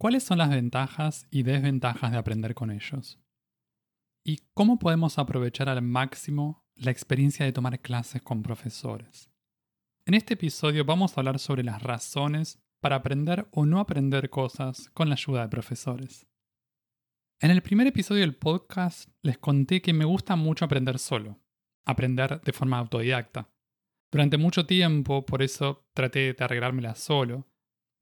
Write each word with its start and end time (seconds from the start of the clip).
¿Cuáles 0.00 0.22
son 0.22 0.38
las 0.38 0.50
ventajas 0.50 1.26
y 1.28 1.42
desventajas 1.42 2.12
de 2.12 2.18
aprender 2.18 2.54
con 2.54 2.70
ellos? 2.70 3.18
¿Y 4.24 4.42
cómo 4.54 4.78
podemos 4.78 5.18
aprovechar 5.18 5.68
al 5.68 5.82
máximo 5.82 6.64
la 6.76 6.92
experiencia 6.92 7.44
de 7.44 7.52
tomar 7.52 7.80
clases 7.80 8.22
con 8.22 8.44
profesores? 8.44 9.28
En 10.06 10.14
este 10.14 10.34
episodio 10.34 10.84
vamos 10.84 11.16
a 11.16 11.20
hablar 11.20 11.40
sobre 11.40 11.64
las 11.64 11.82
razones 11.82 12.62
para 12.80 12.94
aprender 12.94 13.48
o 13.50 13.66
no 13.66 13.80
aprender 13.80 14.30
cosas 14.30 14.88
con 14.90 15.08
la 15.08 15.16
ayuda 15.16 15.42
de 15.42 15.48
profesores. 15.48 16.28
En 17.40 17.50
el 17.50 17.60
primer 17.60 17.88
episodio 17.88 18.20
del 18.20 18.36
podcast 18.36 19.10
les 19.22 19.38
conté 19.38 19.82
que 19.82 19.92
me 19.92 20.04
gusta 20.04 20.36
mucho 20.36 20.64
aprender 20.64 21.00
solo, 21.00 21.40
aprender 21.84 22.40
de 22.42 22.52
forma 22.52 22.78
autodidacta. 22.78 23.50
Durante 24.12 24.38
mucho 24.38 24.64
tiempo, 24.64 25.26
por 25.26 25.42
eso 25.42 25.88
traté 25.92 26.34
de 26.34 26.44
arreglármela 26.44 26.94
solo, 26.94 27.48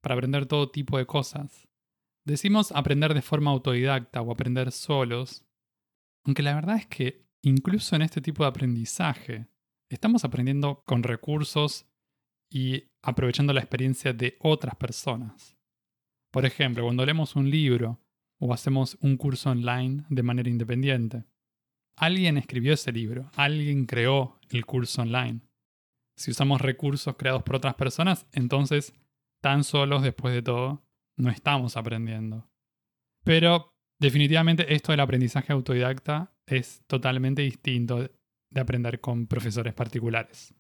para 0.03 0.15
aprender 0.15 0.45
todo 0.45 0.71
tipo 0.71 0.99
de 0.99 1.07
cosas, 1.07 1.67
Decimos 2.27 2.73
aprender 2.73 3.15
de 3.15 3.23
forma 3.23 3.53
autodidacta 3.53 4.21
o 4.21 4.33
aprender 4.33 4.73
solos, 4.73 5.47
aunque 6.25 6.43
la 6.43 6.57
verdad 6.57 6.77
es 6.77 6.87
que 6.87 7.25
incluso 7.41 7.95
en 7.95 8.03
este 8.03 8.21
tipo 8.21 8.43
de 8.43 8.49
aprendizaje 8.49 9.47
estamos 9.89 10.25
aprendiendo 10.25 10.83
con 10.85 11.05
recursos 11.05 11.87
y 12.51 12.83
aprovechando 13.01 13.53
la 13.53 13.61
experiencia 13.61 14.13
de 14.13 14.37
otras 14.41 14.75
personas. 14.75 15.57
Por 16.33 16.45
ejemplo, 16.45 16.83
cuando 16.83 17.07
leemos 17.07 17.37
un 17.37 17.49
libro 17.49 18.01
o 18.41 18.53
hacemos 18.53 18.99
un 19.01 19.17
curso 19.17 19.51
online 19.51 20.05
de 20.09 20.23
manera 20.25 20.51
independiente. 20.51 21.25
Alguien 21.97 22.39
escribió 22.39 22.75
ese 22.75 22.91
libro, 22.91 23.31
alguien 23.37 23.87
creó 23.87 24.41
el 24.51 24.67
curso 24.67 25.03
online. 25.03 25.43
Si 26.17 26.33
usamos 26.33 26.61
recursos 26.61 27.15
creados 27.17 27.45
por 27.45 27.55
otras 27.55 27.77
personas, 27.77 28.27
entonces, 28.33 28.95
tan 29.41 29.63
solos 29.63 30.03
después 30.03 30.35
de 30.35 30.43
todo, 30.43 30.86
no 31.17 31.31
estamos 31.31 31.77
aprendiendo. 31.77 32.49
Pero 33.25 33.75
definitivamente 33.99 34.75
esto 34.75 34.93
del 34.93 35.01
aprendizaje 35.01 35.53
autodidacta 35.53 36.35
es 36.47 36.83
totalmente 36.87 37.43
distinto 37.43 38.11
de 38.51 38.61
aprender 38.61 39.01
con 39.01 39.27
profesores 39.27 39.75
particulares. 39.75 40.55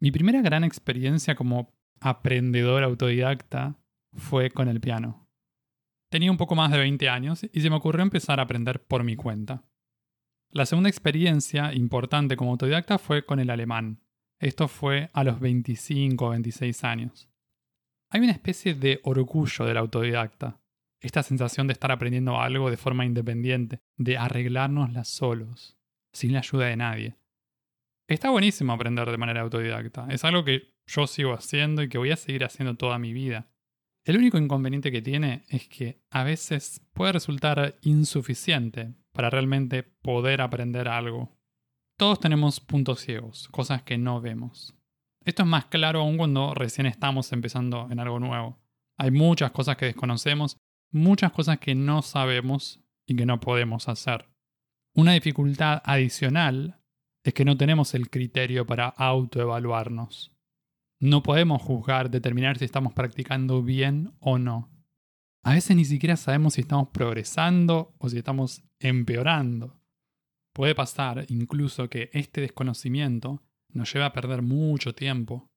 Mi 0.00 0.10
primera 0.10 0.40
gran 0.40 0.64
experiencia 0.64 1.34
como 1.34 1.74
aprendedor 2.00 2.82
autodidacta 2.84 3.78
fue 4.14 4.50
con 4.50 4.68
el 4.68 4.80
piano. 4.80 5.28
Tenía 6.10 6.30
un 6.30 6.36
poco 6.36 6.56
más 6.56 6.72
de 6.72 6.78
20 6.78 7.08
años 7.08 7.46
y 7.52 7.60
se 7.60 7.70
me 7.70 7.76
ocurrió 7.76 8.02
empezar 8.02 8.40
a 8.40 8.44
aprender 8.44 8.82
por 8.82 9.04
mi 9.04 9.16
cuenta. 9.16 9.64
La 10.50 10.66
segunda 10.66 10.88
experiencia 10.88 11.72
importante 11.72 12.36
como 12.36 12.50
autodidacta 12.50 12.98
fue 12.98 13.24
con 13.24 13.38
el 13.38 13.50
alemán. 13.50 14.02
Esto 14.40 14.66
fue 14.66 15.10
a 15.12 15.22
los 15.22 15.38
25 15.38 16.26
o 16.26 16.30
26 16.30 16.82
años. 16.82 17.29
Hay 18.12 18.20
una 18.20 18.32
especie 18.32 18.74
de 18.74 19.00
orgullo 19.04 19.64
del 19.64 19.76
autodidacta, 19.76 20.60
esta 21.00 21.22
sensación 21.22 21.68
de 21.68 21.74
estar 21.74 21.92
aprendiendo 21.92 22.40
algo 22.40 22.68
de 22.68 22.76
forma 22.76 23.04
independiente, 23.04 23.78
de 23.96 24.18
arreglárnoslas 24.18 25.08
solos, 25.08 25.78
sin 26.12 26.32
la 26.32 26.40
ayuda 26.40 26.66
de 26.66 26.76
nadie. 26.76 27.16
Está 28.08 28.30
buenísimo 28.30 28.72
aprender 28.72 29.08
de 29.08 29.16
manera 29.16 29.42
autodidacta, 29.42 30.08
es 30.10 30.24
algo 30.24 30.44
que 30.44 30.74
yo 30.86 31.06
sigo 31.06 31.34
haciendo 31.34 31.84
y 31.84 31.88
que 31.88 31.98
voy 31.98 32.10
a 32.10 32.16
seguir 32.16 32.44
haciendo 32.44 32.74
toda 32.74 32.98
mi 32.98 33.12
vida. 33.12 33.46
El 34.04 34.16
único 34.16 34.38
inconveniente 34.38 34.90
que 34.90 35.02
tiene 35.02 35.44
es 35.48 35.68
que 35.68 36.02
a 36.10 36.24
veces 36.24 36.84
puede 36.92 37.12
resultar 37.12 37.76
insuficiente 37.82 38.92
para 39.12 39.30
realmente 39.30 39.84
poder 39.84 40.40
aprender 40.40 40.88
algo. 40.88 41.38
Todos 41.96 42.18
tenemos 42.18 42.58
puntos 42.58 43.00
ciegos, 43.00 43.46
cosas 43.52 43.82
que 43.82 43.98
no 43.98 44.20
vemos. 44.20 44.74
Esto 45.24 45.42
es 45.42 45.48
más 45.48 45.66
claro 45.66 46.00
aún 46.00 46.16
cuando 46.16 46.54
recién 46.54 46.86
estamos 46.86 47.32
empezando 47.32 47.88
en 47.90 48.00
algo 48.00 48.18
nuevo. 48.18 48.58
Hay 48.98 49.10
muchas 49.10 49.50
cosas 49.50 49.76
que 49.76 49.86
desconocemos, 49.86 50.56
muchas 50.92 51.32
cosas 51.32 51.58
que 51.58 51.74
no 51.74 52.02
sabemos 52.02 52.82
y 53.06 53.16
que 53.16 53.26
no 53.26 53.40
podemos 53.40 53.88
hacer. 53.88 54.28
Una 54.94 55.12
dificultad 55.12 55.82
adicional 55.84 56.80
es 57.24 57.34
que 57.34 57.44
no 57.44 57.56
tenemos 57.56 57.94
el 57.94 58.08
criterio 58.08 58.66
para 58.66 58.88
autoevaluarnos. 58.88 60.32
No 61.00 61.22
podemos 61.22 61.62
juzgar, 61.62 62.10
determinar 62.10 62.58
si 62.58 62.64
estamos 62.64 62.92
practicando 62.92 63.62
bien 63.62 64.14
o 64.20 64.38
no. 64.38 64.70
A 65.42 65.54
veces 65.54 65.76
ni 65.76 65.84
siquiera 65.84 66.16
sabemos 66.16 66.54
si 66.54 66.62
estamos 66.62 66.88
progresando 66.88 67.94
o 67.98 68.08
si 68.08 68.18
estamos 68.18 68.62
empeorando. 68.78 69.80
Puede 70.52 70.74
pasar 70.74 71.24
incluso 71.28 71.88
que 71.88 72.10
este 72.12 72.40
desconocimiento 72.42 73.42
nos 73.74 73.92
lleva 73.92 74.06
a 74.06 74.12
perder 74.12 74.42
mucho 74.42 74.94
tiempo, 74.94 75.50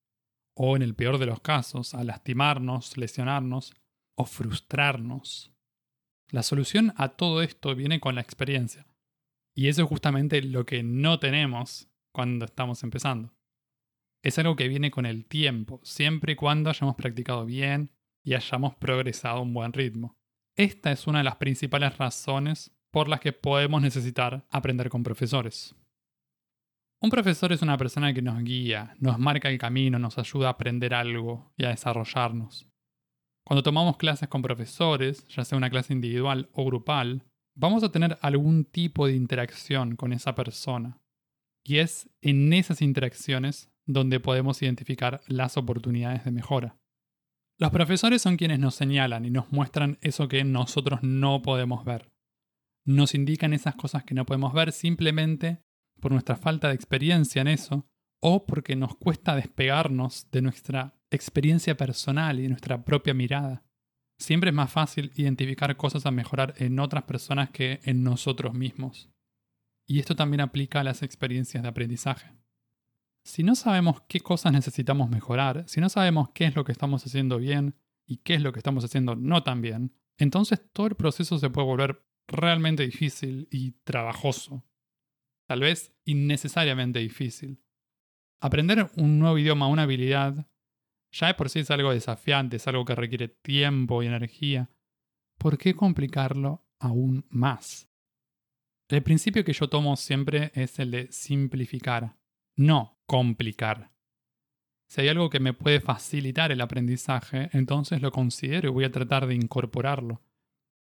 o 0.55 0.75
en 0.75 0.81
el 0.81 0.95
peor 0.95 1.17
de 1.17 1.25
los 1.25 1.39
casos, 1.39 1.93
a 1.93 2.03
lastimarnos, 2.03 2.97
lesionarnos 2.97 3.73
o 4.15 4.25
frustrarnos. 4.25 5.51
La 6.29 6.43
solución 6.43 6.93
a 6.97 7.09
todo 7.09 7.41
esto 7.41 7.75
viene 7.75 7.99
con 7.99 8.15
la 8.15 8.21
experiencia, 8.21 8.87
y 9.55 9.67
eso 9.67 9.83
es 9.83 9.89
justamente 9.89 10.41
lo 10.41 10.65
que 10.65 10.83
no 10.83 11.19
tenemos 11.19 11.89
cuando 12.11 12.45
estamos 12.45 12.83
empezando. 12.83 13.33
Es 14.23 14.39
algo 14.39 14.55
que 14.55 14.67
viene 14.67 14.89
con 14.89 15.05
el 15.05 15.25
tiempo, 15.25 15.81
siempre 15.83 16.33
y 16.33 16.35
cuando 16.35 16.69
hayamos 16.69 16.95
practicado 16.95 17.45
bien 17.45 17.91
y 18.23 18.35
hayamos 18.35 18.75
progresado 18.75 19.39
a 19.39 19.41
un 19.41 19.53
buen 19.53 19.73
ritmo. 19.73 20.15
Esta 20.55 20.91
es 20.91 21.07
una 21.07 21.19
de 21.19 21.25
las 21.25 21.35
principales 21.35 21.97
razones 21.97 22.71
por 22.91 23.09
las 23.09 23.19
que 23.19 23.33
podemos 23.33 23.81
necesitar 23.81 24.45
aprender 24.49 24.89
con 24.89 25.03
profesores. 25.03 25.75
Un 27.03 27.09
profesor 27.09 27.51
es 27.51 27.61
una 27.61 27.77
persona 27.77 28.13
que 28.13 28.21
nos 28.21 28.41
guía, 28.45 28.95
nos 28.97 29.19
marca 29.19 29.49
el 29.49 29.57
camino, 29.57 29.99
nos 29.99 30.17
ayuda 30.17 30.47
a 30.47 30.51
aprender 30.51 30.93
algo 30.93 31.51
y 31.57 31.65
a 31.65 31.69
desarrollarnos. 31.69 32.69
Cuando 33.45 33.61
tomamos 33.61 33.97
clases 33.97 34.29
con 34.29 34.41
profesores, 34.41 35.27
ya 35.27 35.43
sea 35.43 35.57
una 35.57 35.69
clase 35.69 35.91
individual 35.91 36.49
o 36.53 36.63
grupal, 36.63 37.25
vamos 37.55 37.83
a 37.83 37.91
tener 37.91 38.17
algún 38.21 38.63
tipo 38.63 39.05
de 39.05 39.15
interacción 39.15 39.97
con 39.97 40.13
esa 40.13 40.33
persona. 40.33 41.01
Y 41.61 41.79
es 41.79 42.09
en 42.21 42.53
esas 42.53 42.81
interacciones 42.81 43.69
donde 43.85 44.21
podemos 44.21 44.61
identificar 44.61 45.19
las 45.27 45.57
oportunidades 45.57 46.23
de 46.23 46.31
mejora. 46.31 46.77
Los 47.59 47.71
profesores 47.71 48.21
son 48.21 48.37
quienes 48.37 48.59
nos 48.59 48.75
señalan 48.75 49.25
y 49.25 49.29
nos 49.29 49.51
muestran 49.51 49.97
eso 49.99 50.29
que 50.29 50.45
nosotros 50.45 51.01
no 51.03 51.41
podemos 51.41 51.83
ver. 51.83 52.13
Nos 52.85 53.13
indican 53.13 53.51
esas 53.51 53.75
cosas 53.75 54.05
que 54.05 54.15
no 54.15 54.25
podemos 54.25 54.53
ver 54.53 54.71
simplemente 54.71 55.63
por 56.03 56.11
nuestra 56.11 56.35
falta 56.35 56.67
de 56.67 56.75
experiencia 56.75 57.41
en 57.41 57.47
eso, 57.47 57.87
o 58.19 58.45
porque 58.45 58.75
nos 58.75 58.97
cuesta 58.97 59.37
despegarnos 59.37 60.27
de 60.31 60.41
nuestra 60.41 60.99
experiencia 61.09 61.77
personal 61.77 62.39
y 62.39 62.43
de 62.43 62.49
nuestra 62.49 62.83
propia 62.83 63.13
mirada. 63.13 63.63
Siempre 64.17 64.49
es 64.49 64.53
más 64.53 64.69
fácil 64.69 65.13
identificar 65.15 65.77
cosas 65.77 66.05
a 66.05 66.11
mejorar 66.11 66.55
en 66.57 66.77
otras 66.81 67.03
personas 67.03 67.51
que 67.51 67.79
en 67.85 68.03
nosotros 68.03 68.53
mismos. 68.53 69.09
Y 69.87 69.99
esto 69.99 70.13
también 70.13 70.41
aplica 70.41 70.81
a 70.81 70.83
las 70.83 71.03
experiencias 71.03 71.63
de 71.63 71.69
aprendizaje. 71.69 72.33
Si 73.23 73.41
no 73.43 73.55
sabemos 73.55 74.01
qué 74.09 74.19
cosas 74.19 74.51
necesitamos 74.51 75.09
mejorar, 75.09 75.63
si 75.69 75.79
no 75.79 75.87
sabemos 75.87 76.31
qué 76.33 76.43
es 76.43 76.55
lo 76.55 76.65
que 76.65 76.73
estamos 76.73 77.05
haciendo 77.05 77.37
bien 77.37 77.75
y 78.05 78.17
qué 78.17 78.33
es 78.33 78.41
lo 78.41 78.51
que 78.51 78.59
estamos 78.59 78.83
haciendo 78.83 79.15
no 79.15 79.41
tan 79.43 79.61
bien, 79.61 79.93
entonces 80.17 80.61
todo 80.73 80.87
el 80.87 80.95
proceso 80.95 81.39
se 81.39 81.49
puede 81.49 81.65
volver 81.65 82.05
realmente 82.27 82.83
difícil 82.83 83.47
y 83.49 83.71
trabajoso 83.85 84.65
tal 85.47 85.61
vez 85.61 85.93
innecesariamente 86.05 86.99
difícil. 86.99 87.61
Aprender 88.41 88.89
un 88.97 89.19
nuevo 89.19 89.37
idioma, 89.37 89.67
una 89.67 89.83
habilidad, 89.83 90.47
ya 91.11 91.27
de 91.27 91.33
por 91.35 91.49
sí 91.49 91.59
es 91.59 91.71
algo 91.71 91.93
desafiante, 91.93 92.57
es 92.57 92.67
algo 92.67 92.85
que 92.85 92.95
requiere 92.95 93.27
tiempo 93.27 94.01
y 94.01 94.07
energía. 94.07 94.69
¿Por 95.37 95.57
qué 95.57 95.75
complicarlo 95.75 96.65
aún 96.79 97.25
más? 97.29 97.89
El 98.89 99.03
principio 99.03 99.43
que 99.43 99.53
yo 99.53 99.69
tomo 99.69 99.95
siempre 99.95 100.51
es 100.55 100.77
el 100.79 100.91
de 100.91 101.11
simplificar, 101.11 102.17
no 102.55 102.99
complicar. 103.05 103.91
Si 104.87 105.01
hay 105.01 105.07
algo 105.07 105.29
que 105.29 105.39
me 105.39 105.53
puede 105.53 105.79
facilitar 105.79 106.51
el 106.51 106.61
aprendizaje, 106.61 107.49
entonces 107.53 108.01
lo 108.01 108.11
considero 108.11 108.69
y 108.69 108.73
voy 108.73 108.83
a 108.83 108.91
tratar 108.91 109.25
de 109.25 109.35
incorporarlo. 109.35 110.21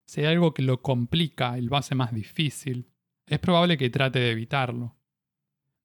Si 0.06 0.20
hay 0.22 0.26
algo 0.26 0.54
que 0.54 0.62
lo 0.62 0.82
complica 0.82 1.56
y 1.58 1.62
lo 1.62 1.76
hace 1.76 1.94
más 1.94 2.12
difícil, 2.12 2.90
es 3.30 3.38
probable 3.38 3.78
que 3.78 3.90
trate 3.90 4.18
de 4.18 4.32
evitarlo. 4.32 4.96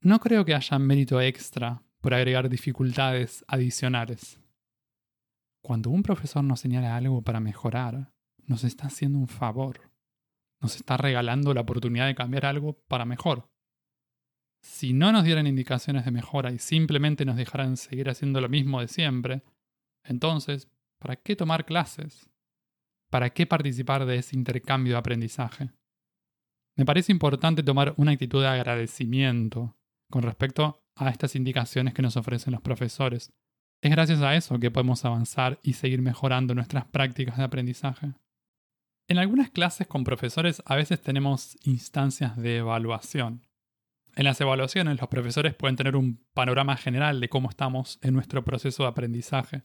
No 0.01 0.19
creo 0.19 0.44
que 0.45 0.56
haya 0.56 0.80
mérito 0.80 1.21
extra 1.21 1.83
por 2.01 2.15
agregar 2.15 2.50
dificultades 2.50 3.45
adicionales. 3.47 4.42
Cuando 5.62 5.92
un 5.92 6.01
profesor 6.01 6.44
nos 6.44 6.59
señala 6.59 6.95
algo 6.95 7.21
para 7.21 7.39
mejorar, 7.39 8.12
nos 8.47 8.63
está 8.63 8.88
haciendo 8.88 9.19
un 9.19 9.27
favor. 9.27 9.92
nos 10.59 10.75
está 10.77 10.97
regalando 10.97 11.53
la 11.53 11.62
oportunidad 11.62 12.07
de 12.07 12.15
cambiar 12.15 12.47
algo 12.47 12.81
para 12.88 13.06
mejor. 13.06 13.51
Si 14.63 14.94
no 14.94 15.12
nos 15.12 15.24
dieran 15.24 15.45
indicaciones 15.45 16.06
de 16.06 16.12
mejora 16.12 16.51
y 16.51 16.57
simplemente 16.57 17.25
nos 17.25 17.36
dejaran 17.36 17.77
seguir 17.77 18.09
haciendo 18.09 18.42
lo 18.42 18.50
mismo 18.50 18.81
de 18.81 18.88
siempre, 18.88 19.44
entonces, 20.03 20.68
¿para 20.97 21.18
qué 21.18 21.36
tomar 21.36 21.65
clases? 21.65 22.27
¿Para 23.12 23.30
qué 23.30 23.45
participar 23.45 24.07
de 24.07 24.18
ese 24.18 24.36
intercambio 24.36 24.94
de 24.94 25.00
aprendizaje? 25.00 25.69
Me 26.77 26.86
parece 26.86 27.12
importante 27.12 27.63
tomar 27.63 27.94
una 27.98 28.12
actitud 28.12 28.42
de 28.42 28.48
agradecimiento 28.48 29.77
con 30.10 30.24
respecto 30.24 30.83
a 30.95 31.10
estas 31.10 31.36
indicaciones 31.36 31.94
que 31.94 32.01
nos 32.01 32.18
ofrecen 32.18 32.54
los 32.54 32.62
profesores. 32.62 33.33
Es 33.81 33.92
gracias 33.92 34.22
a 34.22 34.36
eso 34.36 34.60
que 34.60 34.72
podemos 34.72 35.06
avanzar 35.06 35.60
y 35.62 35.74
seguir 35.74 36.01
mejorando 36.01 36.54
nuestras 36.54 36.86
prácticas 36.86 37.38
de 37.38 37.44
aprendizaje. 37.44 38.13
En 39.07 39.19
algunas 39.19 39.51
clases 39.51 39.88
con 39.88 40.04
profesores 40.04 40.63
a 40.66 40.75
veces 40.75 41.01
tenemos 41.01 41.57
instancias 41.63 42.36
de 42.38 42.57
evaluación. 42.57 43.45
En 44.16 44.24
las 44.24 44.39
evaluaciones 44.42 45.00
los 45.00 45.10
profesores 45.10 45.54
pueden 45.54 45.75
tener 45.75 45.95
un 45.95 46.25
panorama 46.33 46.75
general 46.78 47.19
de 47.19 47.30
cómo 47.30 47.50
estamos 47.50 48.00
en 48.01 48.13
nuestro 48.13 48.44
proceso 48.44 48.83
de 48.83 48.89
aprendizaje. 48.89 49.63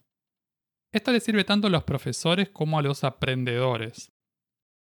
Esto 0.92 1.12
les 1.12 1.22
sirve 1.22 1.44
tanto 1.44 1.68
a 1.68 1.70
los 1.70 1.84
profesores 1.84 2.50
como 2.50 2.78
a 2.78 2.82
los 2.82 3.04
aprendedores. 3.04 4.12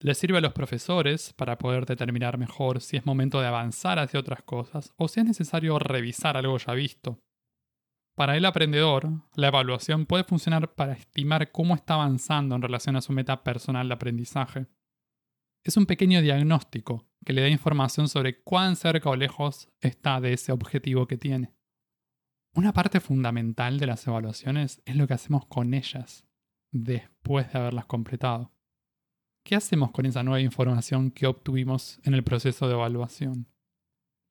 Les 0.01 0.17
sirve 0.17 0.37
a 0.37 0.41
los 0.41 0.53
profesores 0.53 1.33
para 1.33 1.57
poder 1.57 1.85
determinar 1.85 2.37
mejor 2.37 2.79
si 2.79 2.95
es 2.95 3.05
momento 3.05 3.41
de 3.41 3.47
avanzar 3.47 3.99
hacia 3.99 4.19
otras 4.19 4.41
cosas 4.43 4.93
o 4.95 5.09
si 5.09 5.19
es 5.19 5.25
necesario 5.25 5.77
revisar 5.77 6.37
algo 6.37 6.57
ya 6.57 6.73
visto. 6.73 7.21
Para 8.15 8.37
el 8.37 8.45
aprendedor, 8.45 9.09
la 9.35 9.47
evaluación 9.47 10.05
puede 10.05 10.23
funcionar 10.23 10.73
para 10.73 10.93
estimar 10.93 11.51
cómo 11.51 11.75
está 11.75 11.95
avanzando 11.95 12.55
en 12.55 12.61
relación 12.61 12.95
a 12.95 13.01
su 13.01 13.11
meta 13.11 13.43
personal 13.43 13.89
de 13.89 13.93
aprendizaje. 13.93 14.67
Es 15.63 15.75
un 15.75 15.85
pequeño 15.85 16.21
diagnóstico 16.21 17.09
que 17.25 17.33
le 17.33 17.41
da 17.41 17.49
información 17.49 18.07
sobre 18.07 18.41
cuán 18.41 18.77
cerca 18.77 19.09
o 19.09 19.15
lejos 19.17 19.69
está 19.81 20.21
de 20.21 20.33
ese 20.33 20.53
objetivo 20.53 21.07
que 21.07 21.17
tiene. 21.17 21.53
Una 22.53 22.71
parte 22.71 23.01
fundamental 23.01 23.79
de 23.79 23.87
las 23.87 24.07
evaluaciones 24.07 24.81
es 24.85 24.95
lo 24.95 25.07
que 25.07 25.13
hacemos 25.13 25.45
con 25.45 25.73
ellas 25.73 26.25
después 26.71 27.51
de 27.51 27.59
haberlas 27.59 27.85
completado. 27.85 28.53
¿Qué 29.43 29.55
hacemos 29.55 29.91
con 29.91 30.05
esa 30.05 30.23
nueva 30.23 30.41
información 30.41 31.11
que 31.11 31.27
obtuvimos 31.27 31.99
en 32.03 32.13
el 32.13 32.23
proceso 32.23 32.67
de 32.67 32.73
evaluación? 32.73 33.47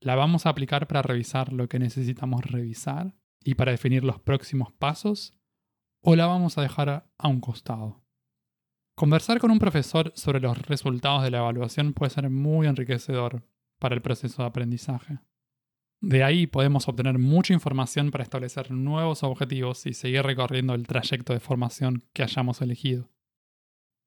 ¿La 0.00 0.14
vamos 0.14 0.46
a 0.46 0.50
aplicar 0.50 0.87
para 0.87 1.02
revisar 1.02 1.52
lo 1.52 1.69
que 1.69 1.78
necesitamos 1.78 2.44
revisar? 2.44 3.19
y 3.44 3.55
para 3.55 3.72
definir 3.72 4.05
los 4.05 4.20
próximos 4.20 4.72
pasos 4.72 5.34
o 6.02 6.16
la 6.16 6.26
vamos 6.26 6.58
a 6.58 6.62
dejar 6.62 7.10
a 7.16 7.28
un 7.28 7.40
costado. 7.40 8.05
Conversar 8.94 9.38
con 9.38 9.50
un 9.50 9.58
profesor 9.58 10.12
sobre 10.16 10.40
los 10.40 10.58
resultados 10.66 11.22
de 11.22 11.31
la 11.31 11.38
evaluación 11.38 11.93
puede 11.93 12.10
ser 12.10 12.28
muy 12.31 12.66
enriquecedor 12.66 13.49
para 13.78 13.94
el 13.94 14.02
proceso 14.02 14.43
de 14.43 14.49
aprendizaje. 14.49 15.20
De 16.00 16.22
ahí 16.25 16.46
podemos 16.46 16.88
obtener 16.88 17.19
mucha 17.19 17.55
información 17.55 18.10
para 18.10 18.22
establecer 18.22 18.70
nuevos 18.70 19.22
objetivos 19.22 19.87
y 19.87 19.94
seguir 19.94 20.22
recorriendo 20.22 20.75
el 20.75 20.87
trayecto 20.87 21.32
de 21.32 21.40
formación 21.40 22.05
que 22.12 22.22
hayamos 22.22 22.60
elegido. 22.60 23.08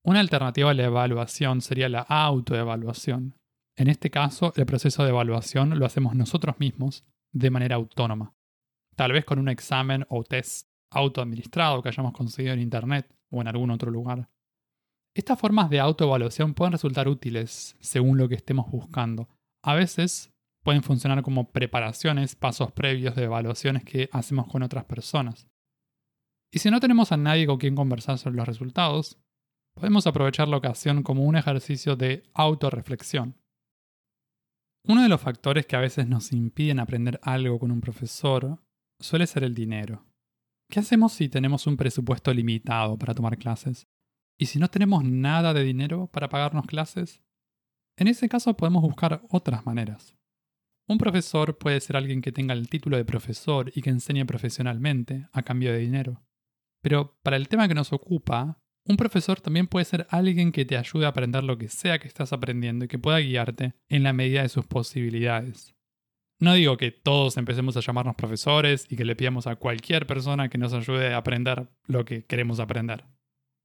Una 0.03 0.19
alternativa 0.19 0.71
a 0.71 0.73
la 0.73 0.85
evaluación 0.85 1.61
sería 1.61 1.89
la 1.89 2.01
autoevaluación. 2.01 3.35
En 3.75 3.87
este 3.87 4.09
caso, 4.09 4.53
el 4.55 4.65
proceso 4.65 5.03
de 5.03 5.09
evaluación 5.09 5.77
lo 5.77 5.85
hacemos 5.85 6.15
nosotros 6.15 6.59
mismos 6.59 7.05
de 7.31 7.49
manera 7.49 7.75
autónoma 7.75 8.33
tal 8.95 9.13
vez 9.13 9.25
con 9.25 9.39
un 9.39 9.49
examen 9.49 10.05
o 10.09 10.23
test 10.23 10.67
autoadministrado 10.91 11.81
que 11.81 11.89
hayamos 11.89 12.13
conseguido 12.13 12.53
en 12.53 12.59
Internet 12.59 13.11
o 13.31 13.41
en 13.41 13.47
algún 13.47 13.71
otro 13.71 13.89
lugar. 13.89 14.29
Estas 15.15 15.39
formas 15.39 15.69
de 15.69 15.79
autoevaluación 15.79 16.53
pueden 16.53 16.73
resultar 16.73 17.07
útiles 17.07 17.75
según 17.79 18.17
lo 18.17 18.29
que 18.29 18.35
estemos 18.35 18.69
buscando. 18.69 19.27
A 19.63 19.73
veces 19.73 20.31
pueden 20.63 20.83
funcionar 20.83 21.23
como 21.23 21.51
preparaciones, 21.51 22.35
pasos 22.35 22.71
previos 22.71 23.15
de 23.15 23.23
evaluaciones 23.23 23.83
que 23.83 24.07
hacemos 24.11 24.47
con 24.47 24.63
otras 24.63 24.85
personas. 24.85 25.47
Y 26.53 26.59
si 26.59 26.69
no 26.69 26.79
tenemos 26.79 27.11
a 27.11 27.17
nadie 27.17 27.47
con 27.47 27.57
quien 27.57 27.75
conversar 27.75 28.17
sobre 28.17 28.35
los 28.35 28.47
resultados, 28.47 29.17
podemos 29.73 30.07
aprovechar 30.07 30.47
la 30.47 30.57
ocasión 30.57 31.03
como 31.03 31.23
un 31.23 31.35
ejercicio 31.35 31.95
de 31.95 32.23
autorreflexión. 32.33 33.35
Uno 34.83 35.03
de 35.03 35.09
los 35.09 35.21
factores 35.21 35.65
que 35.65 35.75
a 35.75 35.81
veces 35.81 36.07
nos 36.07 36.31
impiden 36.31 36.79
aprender 36.79 37.19
algo 37.23 37.59
con 37.59 37.71
un 37.71 37.81
profesor 37.81 38.63
suele 38.99 39.27
ser 39.27 39.43
el 39.43 39.53
dinero. 39.53 40.05
¿Qué 40.69 40.79
hacemos 40.79 41.13
si 41.13 41.29
tenemos 41.29 41.67
un 41.67 41.77
presupuesto 41.77 42.33
limitado 42.33 42.97
para 42.97 43.13
tomar 43.13 43.37
clases? 43.37 43.87
¿Y 44.39 44.47
si 44.47 44.57
no 44.57 44.69
tenemos 44.69 45.03
nada 45.03 45.53
de 45.53 45.63
dinero 45.63 46.07
para 46.07 46.29
pagarnos 46.29 46.65
clases? 46.65 47.21
En 47.97 48.07
ese 48.07 48.29
caso 48.29 48.55
podemos 48.55 48.81
buscar 48.81 49.21
otras 49.29 49.65
maneras. 49.65 50.15
Un 50.87 50.97
profesor 50.97 51.57
puede 51.57 51.79
ser 51.79 51.95
alguien 51.95 52.21
que 52.21 52.31
tenga 52.31 52.53
el 52.53 52.69
título 52.69 52.97
de 52.97 53.05
profesor 53.05 53.71
y 53.75 53.81
que 53.81 53.91
enseñe 53.91 54.25
profesionalmente 54.25 55.27
a 55.31 55.43
cambio 55.43 55.71
de 55.71 55.79
dinero. 55.79 56.23
Pero 56.81 57.19
para 57.21 57.37
el 57.37 57.47
tema 57.47 57.67
que 57.67 57.75
nos 57.75 57.93
ocupa, 57.93 58.60
un 58.85 58.97
profesor 58.97 59.39
también 59.39 59.67
puede 59.67 59.85
ser 59.85 60.07
alguien 60.09 60.51
que 60.51 60.65
te 60.65 60.77
ayude 60.77 61.05
a 61.05 61.09
aprender 61.09 61.43
lo 61.43 61.57
que 61.57 61.69
sea 61.69 61.99
que 61.99 62.07
estás 62.07 62.33
aprendiendo 62.33 62.85
y 62.85 62.87
que 62.87 62.99
pueda 62.99 63.19
guiarte 63.19 63.73
en 63.89 64.03
la 64.03 64.13
medida 64.13 64.41
de 64.41 64.49
sus 64.49 64.65
posibilidades. 64.65 65.75
No 66.39 66.55
digo 66.55 66.75
que 66.77 66.91
todos 66.91 67.37
empecemos 67.37 67.77
a 67.77 67.81
llamarnos 67.81 68.15
profesores 68.15 68.87
y 68.89 68.95
que 68.95 69.05
le 69.05 69.15
pidamos 69.15 69.45
a 69.45 69.57
cualquier 69.57 70.07
persona 70.07 70.49
que 70.49 70.57
nos 70.57 70.73
ayude 70.73 71.13
a 71.13 71.17
aprender 71.17 71.69
lo 71.85 72.03
que 72.03 72.25
queremos 72.25 72.59
aprender. 72.59 73.05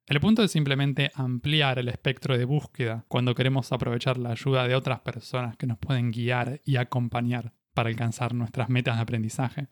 El 0.06 0.20
punto 0.20 0.42
es 0.42 0.52
simplemente 0.52 1.10
ampliar 1.14 1.78
el 1.78 1.88
espectro 1.88 2.36
de 2.36 2.44
búsqueda 2.44 3.06
cuando 3.08 3.34
queremos 3.34 3.72
aprovechar 3.72 4.19
la 4.19 4.30
ayuda 4.30 4.69
de 4.69 4.74
otras 4.74 5.00
personas 5.00 5.56
que 5.56 5.66
nos 5.66 5.78
pueden 5.78 6.12
guiar 6.12 6.60
y 6.64 6.76
acompañar 6.76 7.54
para 7.74 7.88
alcanzar 7.88 8.34
nuestras 8.34 8.69
metas 8.69 8.96
de 8.96 9.02
aprendizaje. 9.02 9.69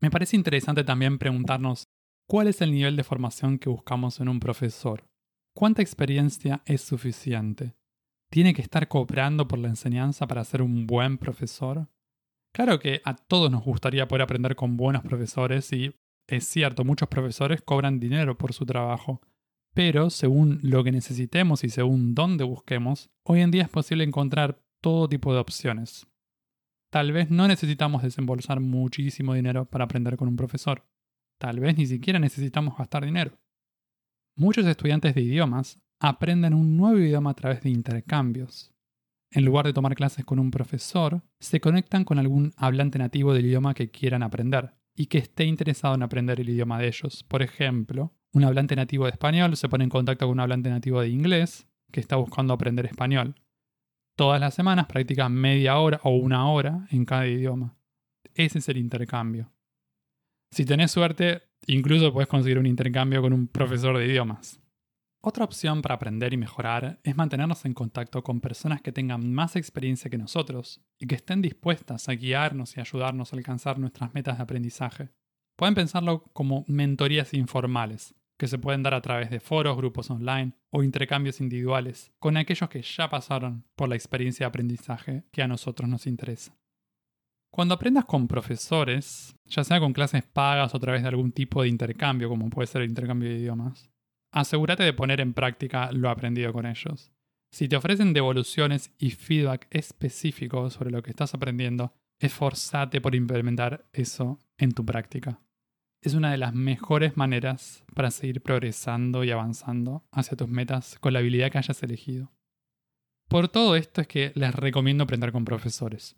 Me 0.00 0.10
parece 0.10 0.36
interesante 0.36 0.84
también 0.84 1.18
preguntarnos 1.18 1.88
cuál 2.26 2.48
es 2.48 2.60
el 2.60 2.72
nivel 2.72 2.96
de 2.96 3.04
formación 3.04 3.58
que 3.58 3.68
buscamos 3.68 4.20
en 4.20 4.28
un 4.28 4.40
profesor. 4.40 5.08
¿Cuánta 5.54 5.82
experiencia 5.82 6.62
es 6.66 6.80
suficiente? 6.80 7.74
¿Tiene 8.30 8.54
que 8.54 8.62
estar 8.62 8.88
cooperando 8.88 9.46
por 9.46 9.58
la 9.58 9.68
enseñanza 9.68 10.26
para 10.26 10.44
ser 10.44 10.62
un 10.62 10.86
buen 10.86 11.18
profesor? 11.18 11.88
Claro 12.52 12.78
que 12.80 13.00
a 13.04 13.14
todos 13.14 13.50
nos 13.50 13.64
gustaría 13.64 14.08
poder 14.08 14.22
aprender 14.22 14.56
con 14.56 14.76
buenos 14.76 15.02
profesores 15.02 15.72
y 15.72 15.94
es 16.26 16.44
cierto, 16.44 16.84
muchos 16.84 17.08
profesores 17.08 17.62
cobran 17.62 18.00
dinero 18.00 18.38
por 18.38 18.52
su 18.52 18.64
trabajo, 18.64 19.20
pero 19.74 20.08
según 20.08 20.58
lo 20.62 20.82
que 20.82 20.92
necesitemos 20.92 21.64
y 21.64 21.68
según 21.68 22.14
dónde 22.14 22.44
busquemos, 22.44 23.10
hoy 23.24 23.40
en 23.40 23.50
día 23.50 23.64
es 23.64 23.68
posible 23.68 24.04
encontrar 24.04 24.62
todo 24.80 25.08
tipo 25.08 25.32
de 25.34 25.40
opciones. 25.40 26.06
Tal 26.90 27.12
vez 27.12 27.30
no 27.30 27.48
necesitamos 27.48 28.02
desembolsar 28.02 28.60
muchísimo 28.60 29.34
dinero 29.34 29.64
para 29.66 29.84
aprender 29.84 30.16
con 30.16 30.28
un 30.28 30.36
profesor. 30.36 30.86
Tal 31.38 31.60
vez 31.60 31.76
ni 31.76 31.86
siquiera 31.86 32.18
necesitamos 32.18 32.76
gastar 32.76 33.04
dinero. 33.04 33.38
Muchos 34.36 34.66
estudiantes 34.66 35.14
de 35.14 35.22
idiomas 35.22 35.80
aprenden 36.00 36.54
un 36.54 36.76
nuevo 36.76 36.98
idioma 36.98 37.30
a 37.30 37.34
través 37.34 37.62
de 37.62 37.70
intercambios 37.70 38.74
en 39.34 39.44
lugar 39.44 39.66
de 39.66 39.72
tomar 39.72 39.96
clases 39.96 40.24
con 40.24 40.38
un 40.38 40.52
profesor, 40.52 41.22
se 41.40 41.60
conectan 41.60 42.04
con 42.04 42.20
algún 42.20 42.52
hablante 42.56 43.00
nativo 43.00 43.34
del 43.34 43.46
idioma 43.46 43.74
que 43.74 43.90
quieran 43.90 44.22
aprender 44.22 44.74
y 44.94 45.06
que 45.06 45.18
esté 45.18 45.44
interesado 45.44 45.96
en 45.96 46.04
aprender 46.04 46.40
el 46.40 46.48
idioma 46.48 46.78
de 46.78 46.86
ellos. 46.86 47.24
Por 47.24 47.42
ejemplo, 47.42 48.12
un 48.32 48.44
hablante 48.44 48.76
nativo 48.76 49.06
de 49.06 49.10
español 49.10 49.56
se 49.56 49.68
pone 49.68 49.82
en 49.82 49.90
contacto 49.90 50.26
con 50.26 50.34
un 50.34 50.40
hablante 50.40 50.70
nativo 50.70 51.00
de 51.00 51.08
inglés 51.08 51.66
que 51.90 51.98
está 51.98 52.14
buscando 52.14 52.54
aprender 52.54 52.86
español. 52.86 53.34
Todas 54.16 54.40
las 54.40 54.54
semanas 54.54 54.86
practican 54.86 55.32
media 55.32 55.78
hora 55.78 56.00
o 56.04 56.10
una 56.10 56.48
hora 56.48 56.86
en 56.92 57.04
cada 57.04 57.26
idioma. 57.26 57.76
Ese 58.34 58.58
es 58.58 58.68
el 58.68 58.76
intercambio. 58.76 59.50
Si 60.54 60.64
tenés 60.64 60.92
suerte, 60.92 61.42
incluso 61.66 62.12
puedes 62.12 62.28
conseguir 62.28 62.60
un 62.60 62.66
intercambio 62.66 63.20
con 63.20 63.32
un 63.32 63.48
profesor 63.48 63.98
de 63.98 64.06
idiomas. 64.06 64.60
Otra 65.20 65.44
opción 65.44 65.82
para 65.82 65.96
aprender 65.96 66.32
y 66.32 66.36
mejorar 66.36 67.00
es 67.02 67.16
mantenernos 67.16 67.64
en 67.64 67.74
contacto 67.74 68.22
con 68.22 68.40
personas 68.40 68.80
que 68.80 68.92
tengan 68.92 69.32
más 69.32 69.56
experiencia 69.56 70.08
que 70.08 70.16
nosotros 70.16 70.80
y 70.96 71.08
que 71.08 71.16
estén 71.16 71.42
dispuestas 71.42 72.08
a 72.08 72.12
guiarnos 72.12 72.76
y 72.76 72.80
ayudarnos 72.80 73.32
a 73.32 73.36
alcanzar 73.36 73.80
nuestras 73.80 74.14
metas 74.14 74.36
de 74.36 74.44
aprendizaje. 74.44 75.10
Pueden 75.56 75.74
pensarlo 75.74 76.22
como 76.32 76.64
mentorías 76.68 77.34
informales, 77.34 78.14
que 78.38 78.46
se 78.46 78.58
pueden 78.58 78.84
dar 78.84 78.94
a 78.94 79.02
través 79.02 79.30
de 79.30 79.40
foros, 79.40 79.76
grupos 79.76 80.08
online 80.08 80.52
o 80.70 80.84
intercambios 80.84 81.40
individuales 81.40 82.12
con 82.20 82.36
aquellos 82.36 82.70
que 82.70 82.82
ya 82.82 83.10
pasaron 83.10 83.66
por 83.74 83.88
la 83.88 83.96
experiencia 83.96 84.44
de 84.44 84.50
aprendizaje 84.50 85.24
que 85.32 85.42
a 85.42 85.48
nosotros 85.48 85.88
nos 85.88 86.06
interesa. 86.06 86.56
Cuando 87.54 87.74
aprendas 87.74 88.04
con 88.04 88.26
profesores, 88.26 89.36
ya 89.44 89.62
sea 89.62 89.78
con 89.78 89.92
clases 89.92 90.24
pagas 90.24 90.74
o 90.74 90.76
a 90.76 90.80
través 90.80 91.02
de 91.02 91.08
algún 91.08 91.30
tipo 91.30 91.62
de 91.62 91.68
intercambio, 91.68 92.28
como 92.28 92.50
puede 92.50 92.66
ser 92.66 92.82
el 92.82 92.88
intercambio 92.88 93.28
de 93.28 93.36
idiomas, 93.36 93.92
asegúrate 94.32 94.82
de 94.82 94.92
poner 94.92 95.20
en 95.20 95.34
práctica 95.34 95.92
lo 95.92 96.10
aprendido 96.10 96.52
con 96.52 96.66
ellos. 96.66 97.12
Si 97.52 97.68
te 97.68 97.76
ofrecen 97.76 98.12
devoluciones 98.12 98.92
y 98.98 99.12
feedback 99.12 99.68
específico 99.70 100.68
sobre 100.68 100.90
lo 100.90 101.00
que 101.04 101.10
estás 101.10 101.32
aprendiendo, 101.32 101.94
esforzate 102.18 103.00
por 103.00 103.14
implementar 103.14 103.84
eso 103.92 104.40
en 104.58 104.72
tu 104.72 104.84
práctica. 104.84 105.40
Es 106.02 106.14
una 106.14 106.32
de 106.32 106.38
las 106.38 106.54
mejores 106.54 107.16
maneras 107.16 107.84
para 107.94 108.10
seguir 108.10 108.42
progresando 108.42 109.22
y 109.22 109.30
avanzando 109.30 110.04
hacia 110.10 110.36
tus 110.36 110.48
metas 110.48 110.98
con 110.98 111.12
la 111.12 111.20
habilidad 111.20 111.52
que 111.52 111.58
hayas 111.58 111.80
elegido. 111.84 112.32
por 113.28 113.46
todo 113.46 113.76
esto 113.76 114.00
es 114.00 114.08
que 114.08 114.32
les 114.34 114.52
recomiendo 114.56 115.04
aprender 115.04 115.30
con 115.30 115.44
profesores. 115.44 116.16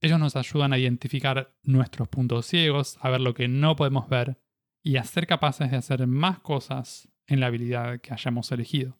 Ellos 0.00 0.20
nos 0.20 0.36
ayudan 0.36 0.72
a 0.72 0.78
identificar 0.78 1.56
nuestros 1.62 2.08
puntos 2.08 2.46
ciegos, 2.46 2.98
a 3.00 3.10
ver 3.10 3.20
lo 3.20 3.34
que 3.34 3.48
no 3.48 3.74
podemos 3.74 4.08
ver 4.08 4.40
y 4.82 4.96
a 4.96 5.04
ser 5.04 5.26
capaces 5.26 5.70
de 5.70 5.76
hacer 5.76 6.06
más 6.06 6.38
cosas 6.40 7.08
en 7.26 7.40
la 7.40 7.46
habilidad 7.46 8.00
que 8.00 8.12
hayamos 8.12 8.50
elegido. 8.52 8.98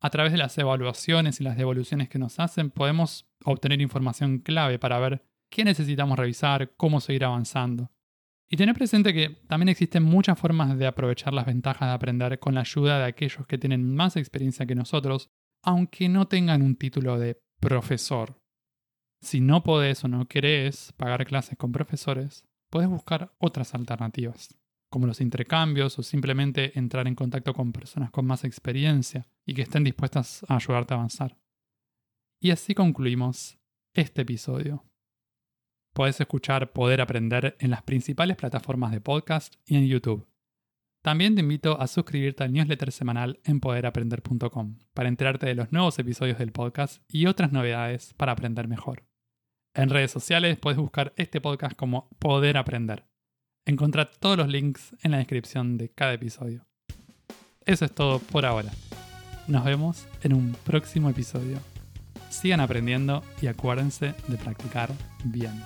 A 0.00 0.10
través 0.10 0.32
de 0.32 0.38
las 0.38 0.56
evaluaciones 0.58 1.40
y 1.40 1.44
las 1.44 1.56
devoluciones 1.56 2.08
que 2.08 2.18
nos 2.18 2.38
hacen 2.38 2.70
podemos 2.70 3.28
obtener 3.44 3.80
información 3.80 4.38
clave 4.38 4.78
para 4.78 4.98
ver 4.98 5.24
qué 5.50 5.64
necesitamos 5.64 6.18
revisar, 6.18 6.74
cómo 6.76 7.00
seguir 7.00 7.24
avanzando. 7.24 7.90
Y 8.50 8.56
tener 8.56 8.74
presente 8.74 9.12
que 9.12 9.30
también 9.48 9.68
existen 9.68 10.02
muchas 10.02 10.38
formas 10.38 10.78
de 10.78 10.86
aprovechar 10.86 11.34
las 11.34 11.46
ventajas 11.46 11.88
de 11.88 11.94
aprender 11.94 12.38
con 12.38 12.54
la 12.54 12.60
ayuda 12.60 12.98
de 12.98 13.04
aquellos 13.04 13.46
que 13.46 13.58
tienen 13.58 13.94
más 13.94 14.16
experiencia 14.16 14.66
que 14.66 14.74
nosotros, 14.74 15.30
aunque 15.62 16.08
no 16.08 16.28
tengan 16.28 16.62
un 16.62 16.76
título 16.76 17.18
de 17.18 17.40
profesor. 17.60 18.40
Si 19.20 19.40
no 19.40 19.62
podés 19.62 20.04
o 20.04 20.08
no 20.08 20.26
querés 20.26 20.92
pagar 20.96 21.26
clases 21.26 21.58
con 21.58 21.72
profesores, 21.72 22.44
podés 22.70 22.88
buscar 22.88 23.34
otras 23.38 23.74
alternativas, 23.74 24.56
como 24.90 25.06
los 25.06 25.20
intercambios 25.20 25.98
o 25.98 26.02
simplemente 26.02 26.78
entrar 26.78 27.06
en 27.08 27.14
contacto 27.14 27.52
con 27.52 27.72
personas 27.72 28.10
con 28.10 28.26
más 28.26 28.44
experiencia 28.44 29.26
y 29.44 29.54
que 29.54 29.62
estén 29.62 29.84
dispuestas 29.84 30.44
a 30.48 30.56
ayudarte 30.56 30.94
a 30.94 30.98
avanzar. 30.98 31.36
Y 32.40 32.52
así 32.52 32.74
concluimos 32.74 33.58
este 33.94 34.22
episodio. 34.22 34.84
Podés 35.92 36.20
escuchar 36.20 36.72
Poder 36.72 37.00
Aprender 37.00 37.56
en 37.58 37.70
las 37.70 37.82
principales 37.82 38.36
plataformas 38.36 38.92
de 38.92 39.00
podcast 39.00 39.56
y 39.66 39.76
en 39.76 39.88
YouTube. 39.88 40.28
También 41.02 41.34
te 41.34 41.40
invito 41.40 41.80
a 41.80 41.86
suscribirte 41.86 42.44
al 42.44 42.52
newsletter 42.52 42.92
semanal 42.92 43.40
en 43.44 43.60
poderaprender.com 43.60 44.78
para 44.94 45.08
enterarte 45.08 45.46
de 45.46 45.54
los 45.54 45.72
nuevos 45.72 45.98
episodios 45.98 46.38
del 46.38 46.52
podcast 46.52 47.02
y 47.08 47.26
otras 47.26 47.50
novedades 47.50 48.14
para 48.14 48.32
aprender 48.32 48.68
mejor. 48.68 49.07
En 49.78 49.90
redes 49.90 50.10
sociales 50.10 50.58
puedes 50.58 50.76
buscar 50.76 51.12
este 51.14 51.40
podcast 51.40 51.76
como 51.76 52.08
Poder 52.18 52.56
Aprender. 52.56 53.04
Encontrá 53.64 54.10
todos 54.10 54.36
los 54.36 54.48
links 54.48 54.92
en 55.04 55.12
la 55.12 55.18
descripción 55.18 55.78
de 55.78 55.88
cada 55.88 56.14
episodio. 56.14 56.66
Eso 57.64 57.84
es 57.84 57.94
todo 57.94 58.18
por 58.18 58.44
ahora. 58.44 58.72
Nos 59.46 59.64
vemos 59.64 60.08
en 60.24 60.32
un 60.34 60.56
próximo 60.64 61.08
episodio. 61.08 61.60
Sigan 62.28 62.58
aprendiendo 62.58 63.22
y 63.40 63.46
acuérdense 63.46 64.16
de 64.26 64.36
practicar 64.36 64.90
bien. 65.22 65.62